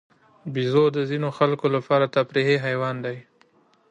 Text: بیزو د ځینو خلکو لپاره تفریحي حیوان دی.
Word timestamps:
بیزو 0.53 0.85
د 0.95 0.97
ځینو 1.09 1.29
خلکو 1.37 1.65
لپاره 1.75 2.11
تفریحي 2.15 2.57
حیوان 2.65 2.95
دی. 3.05 3.17